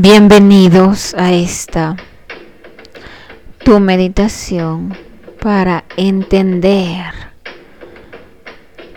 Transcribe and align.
Bienvenidos 0.00 1.12
a 1.14 1.32
esta 1.32 1.96
tu 3.64 3.80
meditación 3.80 4.96
para 5.40 5.82
entender, 5.96 7.12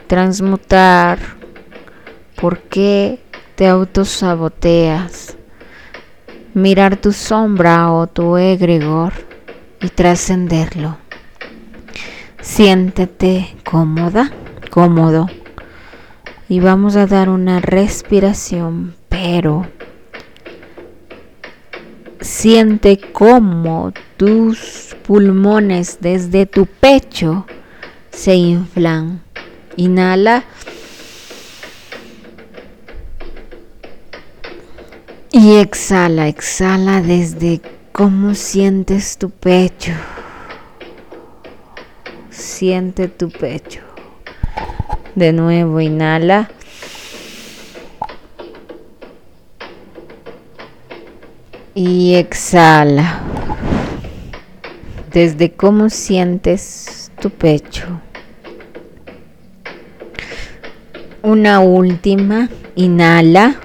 transmutar 0.05 1.17
por 2.39 2.59
qué 2.59 3.19
te 3.55 3.67
autosaboteas, 3.67 5.37
mirar 6.53 6.97
tu 6.97 7.13
sombra 7.13 7.91
o 7.91 8.05
tu 8.05 8.37
egregor 8.37 9.13
y 9.81 9.89
trascenderlo. 9.89 10.99
Siéntete 12.41 13.55
cómoda, 13.65 14.29
cómodo 14.69 15.25
y 16.47 16.59
vamos 16.59 16.95
a 16.95 17.07
dar 17.07 17.29
una 17.29 17.59
respiración, 17.59 18.93
pero 19.09 19.65
Siente 22.21 22.99
cómo 22.99 23.91
tus 24.15 24.95
pulmones 25.01 25.97
desde 26.01 26.45
tu 26.45 26.67
pecho 26.67 27.47
se 28.11 28.35
inflan. 28.35 29.21
Inhala. 29.75 30.43
Y 35.31 35.55
exhala, 35.55 36.27
exhala 36.27 37.01
desde 37.01 37.59
cómo 37.91 38.35
sientes 38.35 39.17
tu 39.17 39.31
pecho. 39.31 39.93
Siente 42.29 43.07
tu 43.07 43.31
pecho. 43.31 43.81
De 45.15 45.33
nuevo, 45.33 45.81
inhala. 45.81 46.51
Y 51.73 52.15
exhala 52.15 53.21
desde 55.11 55.51
cómo 55.51 55.89
sientes 55.89 57.11
tu 57.21 57.29
pecho. 57.29 57.85
Una 61.21 61.59
última, 61.59 62.49
inhala. 62.75 63.55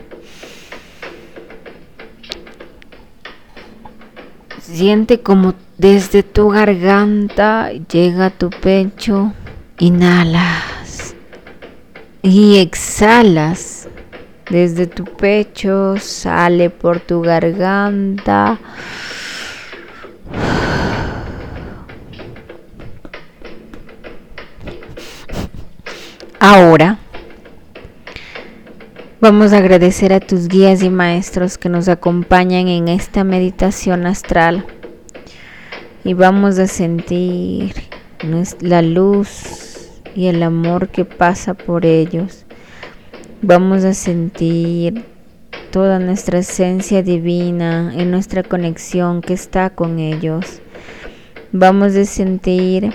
Siente 4.61 5.21
como 5.21 5.55
desde 5.79 6.23
tu 6.23 6.51
garganta 6.51 7.71
llega 7.73 8.27
a 8.27 8.31
tu 8.31 8.51
pecho, 8.51 9.33
inhalas 9.79 11.15
y 12.23 12.59
exhalas 12.59 13.89
desde 14.51 14.87
tu 14.87 15.05
pecho, 15.05 15.97
sale 15.99 16.71
por 16.71 17.01
tu 17.01 17.21
garganta. 17.21 18.59
Ahora 26.39 26.99
vamos 29.21 29.53
a 29.53 29.59
agradecer 29.59 30.13
a 30.13 30.21
tus 30.21 30.47
guías 30.47 30.83
y 30.83 30.91
maestros 30.91 31.59
que 31.59 31.69
nos 31.69 31.89
acompañan 31.89 32.69
en 32.69 32.89
esta 32.89 33.25
meditación 33.25 34.07
astral 34.07 34.65
y 36.05 36.15
vamos 36.15 36.59
a 36.61 36.69
sentir 36.69 37.75
la 38.61 38.83
luz 38.83 39.91
y 40.15 40.29
el 40.29 40.43
amor 40.43 40.89
que 40.89 41.05
pasa 41.05 41.55
por 41.55 41.85
ellos 41.85 42.46
vamos 43.47 43.85
a 43.85 43.95
sentir 43.95 45.05
toda 45.71 46.01
nuestra 46.01 46.41
esencia 46.41 47.05
divina 47.05 47.93
en 47.95 48.11
nuestra 48.11 48.43
conexión 48.43 49.21
que 49.21 49.35
está 49.35 49.71
con 49.71 50.01
ellos. 50.01 50.61
Vamos 51.53 51.95
a 51.95 52.05
sentir 52.07 52.93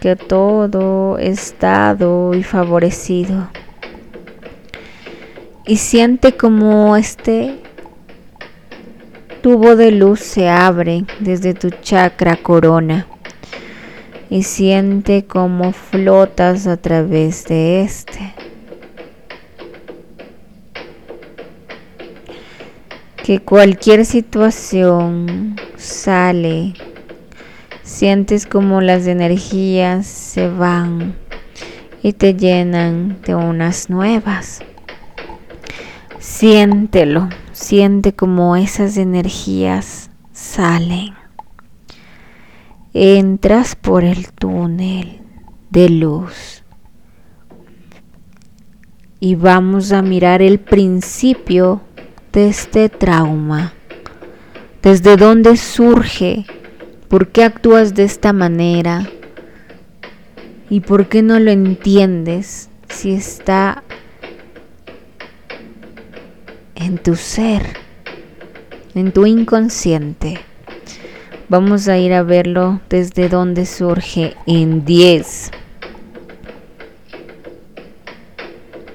que 0.00 0.16
todo 0.16 1.18
está 1.18 1.94
dado 1.94 2.34
y 2.34 2.42
favorecido. 2.42 3.48
Y 5.66 5.76
siente 5.76 6.36
como 6.36 6.96
este 6.96 7.54
tubo 9.40 9.76
de 9.76 9.92
luz 9.92 10.18
se 10.18 10.48
abre 10.48 11.04
desde 11.20 11.54
tu 11.54 11.70
chakra 11.70 12.36
corona 12.36 13.06
y 14.28 14.42
siente 14.42 15.26
como 15.26 15.72
flotas 15.72 16.66
a 16.66 16.76
través 16.76 17.44
de 17.44 17.82
este. 17.82 18.43
Que 23.24 23.40
cualquier 23.40 24.04
situación 24.04 25.56
sale, 25.78 26.74
sientes 27.82 28.44
como 28.44 28.82
las 28.82 29.06
energías 29.06 30.06
se 30.06 30.46
van 30.48 31.16
y 32.02 32.12
te 32.12 32.34
llenan 32.34 33.22
de 33.22 33.34
unas 33.34 33.88
nuevas. 33.88 34.60
Siéntelo, 36.18 37.30
siente 37.52 38.12
como 38.12 38.56
esas 38.56 38.98
energías 38.98 40.10
salen. 40.32 41.14
Entras 42.92 43.74
por 43.74 44.04
el 44.04 44.32
túnel 44.32 45.22
de 45.70 45.88
luz 45.88 46.62
y 49.18 49.34
vamos 49.34 49.92
a 49.92 50.02
mirar 50.02 50.42
el 50.42 50.60
principio 50.60 51.80
de 52.34 52.48
este 52.48 52.88
trauma? 52.88 53.72
¿Desde 54.82 55.16
dónde 55.16 55.56
surge? 55.56 56.44
¿Por 57.08 57.28
qué 57.28 57.44
actúas 57.44 57.94
de 57.94 58.02
esta 58.02 58.32
manera? 58.32 59.08
¿Y 60.68 60.80
por 60.80 61.06
qué 61.06 61.22
no 61.22 61.38
lo 61.38 61.52
entiendes 61.52 62.68
si 62.88 63.12
está 63.12 63.84
en 66.74 66.98
tu 66.98 67.14
ser, 67.14 67.62
en 68.96 69.12
tu 69.12 69.26
inconsciente? 69.26 70.40
Vamos 71.48 71.86
a 71.86 71.98
ir 71.98 72.12
a 72.12 72.24
verlo 72.24 72.80
desde 72.90 73.28
dónde 73.28 73.64
surge 73.64 74.34
en 74.46 74.84
10, 74.84 75.50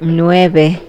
9, 0.01 0.88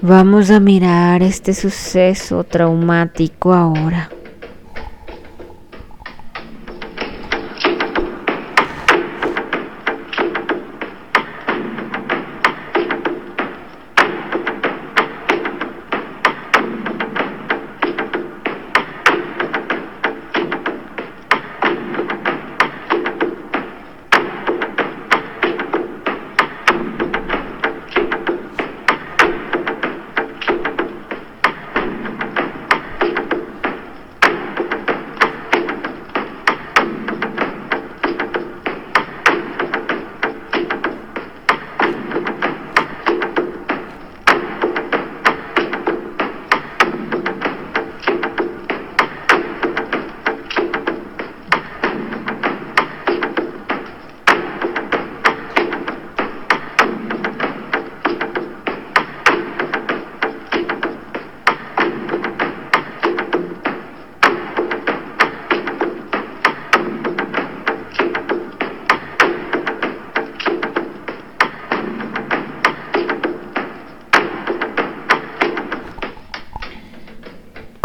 Vamos 0.00 0.50
a 0.52 0.60
mirar 0.60 1.22
este 1.24 1.52
suceso 1.52 2.44
traumático 2.44 3.52
ahora. 3.52 4.08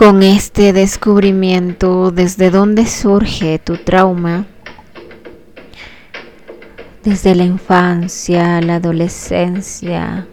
Con 0.05 0.21
este 0.21 0.73
descubrimiento 0.73 2.11
desde 2.11 2.49
dónde 2.49 2.87
surge 2.87 3.57
tu 3.57 3.77
trauma, 3.77 4.45
desde 7.05 7.33
la 7.35 7.45
infancia, 7.45 8.59
la 8.59 8.75
adolescencia, 8.75 10.27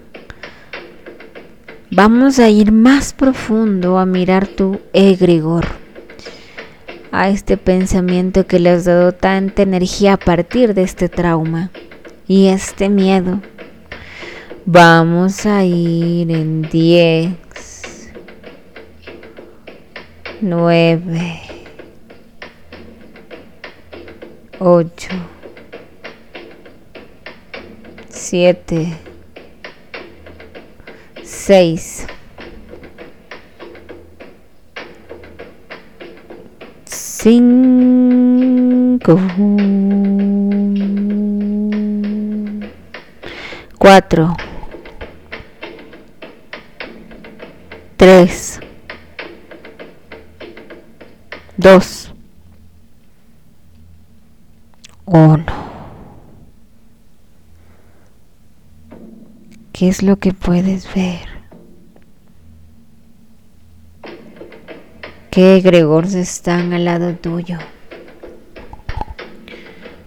vamos 1.88 2.40
a 2.40 2.48
ir 2.48 2.72
más 2.72 3.12
profundo 3.12 3.98
a 3.98 4.06
mirar 4.06 4.48
tu 4.48 4.80
egregor, 4.92 5.68
a 7.12 7.28
este 7.28 7.56
pensamiento 7.56 8.48
que 8.48 8.58
le 8.58 8.70
has 8.70 8.86
dado 8.86 9.12
tanta 9.12 9.62
energía 9.62 10.14
a 10.14 10.16
partir 10.16 10.74
de 10.74 10.82
este 10.82 11.08
trauma 11.08 11.70
y 12.26 12.48
este 12.48 12.88
miedo. 12.88 13.40
Vamos 14.66 15.46
a 15.46 15.64
ir 15.64 16.28
en 16.32 16.62
10, 16.62 17.34
9, 20.42 21.02
8, 24.58 25.10
7, 28.08 28.96
6, 31.22 32.06
5, 36.86 38.98
4, 43.78 44.36
3, 47.98 48.69
2, 51.60 52.14
1. 55.04 55.44
¿Qué 59.70 59.88
es 59.88 60.02
lo 60.02 60.16
que 60.16 60.32
puedes 60.32 60.88
ver? 60.94 61.28
¿Qué 65.30 65.58
egregores 65.58 66.14
están 66.14 66.72
al 66.72 66.86
lado 66.86 67.14
tuyo? 67.16 67.58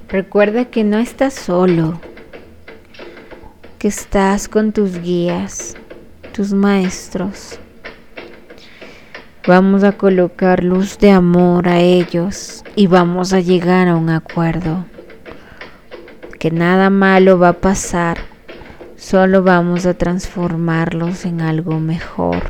Recuerda 0.10 0.66
que 0.66 0.84
no 0.84 0.98
estás 0.98 1.36
solo, 1.36 2.02
que 3.78 3.90
estás 3.90 4.48
con 4.48 4.72
tus 4.72 4.98
guías, 4.98 5.76
tus 6.32 6.52
maestros. 6.52 7.60
Vamos 9.46 9.84
a 9.84 9.92
colocar 9.92 10.64
luz 10.64 10.98
de 11.00 11.12
amor 11.12 11.68
a 11.68 11.82
ellos 11.82 12.64
y 12.78 12.88
vamos 12.88 13.34
a 13.34 13.42
llegar 13.42 13.90
a 13.90 13.98
un 13.98 14.10
acuerdo. 14.10 14.86
Que 16.40 16.50
nada 16.50 16.90
malo 16.90 17.38
va 17.38 17.50
a 17.50 17.60
pasar, 17.60 18.20
solo 18.96 19.44
vamos 19.44 19.86
a 19.86 19.96
transformarlos 19.96 21.26
en 21.26 21.42
algo 21.42 21.82
mejor. 21.82 22.42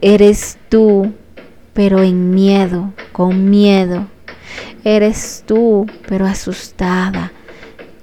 Eres 0.00 0.56
tú, 0.70 1.12
pero 1.74 2.02
en 2.02 2.30
miedo, 2.30 2.94
con 3.12 3.50
miedo. 3.50 4.06
Eres 4.84 5.44
tú, 5.46 5.86
pero 6.08 6.24
asustada. 6.24 7.30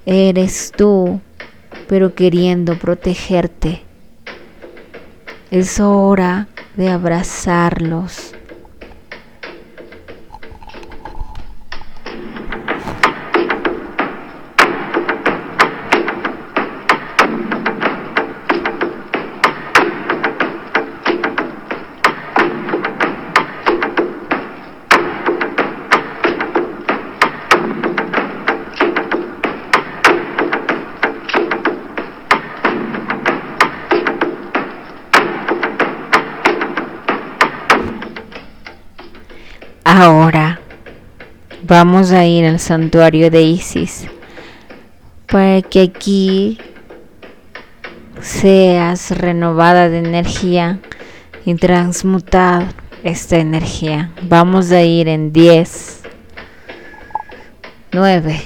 Eres 0.05 0.71
tú, 0.71 1.19
pero 1.87 2.13
queriendo 2.13 2.77
protegerte 2.77 3.88
es 5.51 5.79
hora 5.79 6.47
de 6.75 6.89
abrazarlos. 6.89 8.33
Ahora 39.91 40.59
vamos 41.63 42.11
a 42.11 42.23
ir 42.23 42.45
al 42.45 42.59
santuario 42.59 43.31
de 43.31 43.41
Isis 43.41 44.05
para 45.25 45.63
que 45.63 45.81
aquí 45.81 46.59
seas 48.21 49.09
renovada 49.09 49.89
de 49.89 49.97
energía 49.97 50.77
y 51.43 51.55
transmutar 51.55 52.67
esta 53.03 53.37
energía. 53.37 54.11
Vamos 54.21 54.71
a 54.71 54.83
ir 54.83 55.07
en 55.07 55.33
10, 55.33 56.03
9, 57.91 58.41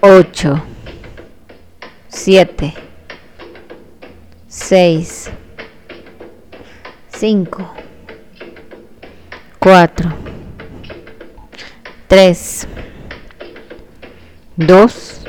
8, 0.00 0.62
7, 2.08 2.74
6, 4.48 5.30
5, 7.10 7.85
4, 9.66 10.08
3, 12.06 12.68
2 14.56 15.20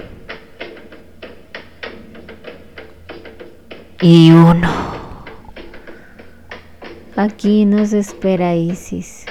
y 3.99 4.29
1. 4.29 4.69
Aquí 7.15 7.65
nos 7.65 7.93
espera 7.93 8.53
Isis. 8.53 9.25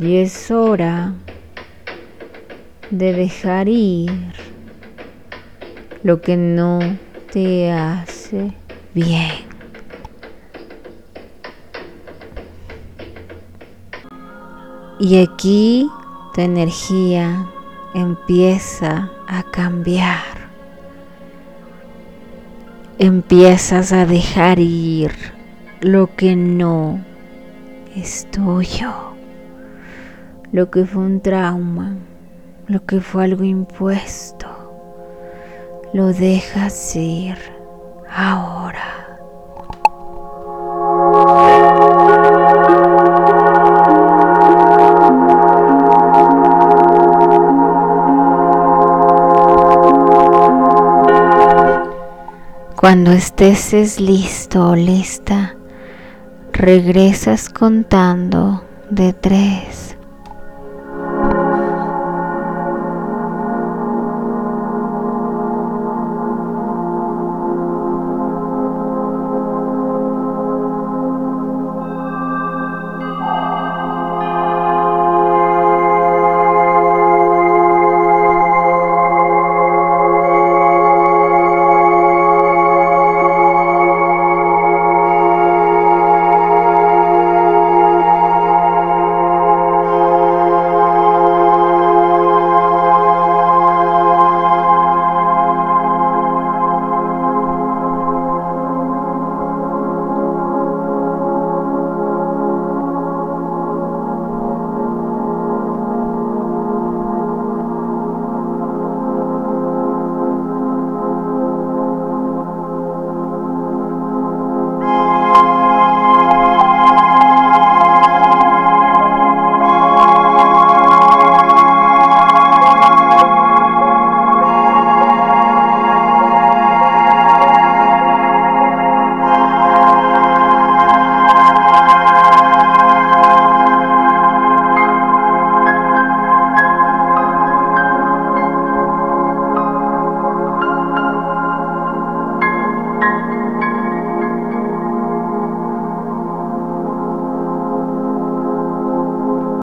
Y 0.00 0.16
es 0.16 0.50
hora 0.50 1.12
de 2.88 3.12
dejar 3.12 3.68
ir 3.68 4.32
lo 6.02 6.22
que 6.22 6.38
no 6.38 6.78
te 7.30 7.70
hace 7.70 8.54
bien. 8.94 9.49
Y 15.00 15.16
aquí 15.16 15.90
tu 16.34 16.42
energía 16.42 17.46
empieza 17.94 19.10
a 19.26 19.42
cambiar. 19.44 20.20
Empiezas 22.98 23.94
a 23.94 24.04
dejar 24.04 24.58
ir 24.58 25.10
lo 25.80 26.14
que 26.16 26.36
no 26.36 27.02
es 27.96 28.30
tuyo, 28.30 28.92
lo 30.52 30.70
que 30.70 30.84
fue 30.84 31.02
un 31.02 31.22
trauma, 31.22 31.96
lo 32.66 32.84
que 32.84 33.00
fue 33.00 33.24
algo 33.24 33.44
impuesto. 33.44 34.48
Lo 35.94 36.08
dejas 36.08 36.94
ir 36.94 37.38
ahora. 38.06 39.09
Cuando 52.90 53.12
estés 53.12 54.00
listo 54.00 54.70
o 54.70 54.74
lista, 54.74 55.54
regresas 56.52 57.48
contando 57.48 58.64
de 58.90 59.12
tres. 59.12 59.69